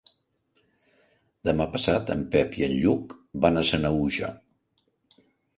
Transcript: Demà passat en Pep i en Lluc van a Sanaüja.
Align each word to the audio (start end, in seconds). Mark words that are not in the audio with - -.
Demà 1.49 1.67
passat 1.75 2.09
en 2.15 2.23
Pep 2.37 2.57
i 2.63 2.65
en 2.71 2.73
Lluc 2.87 3.15
van 3.45 3.63
a 3.63 3.67
Sanaüja. 3.73 4.31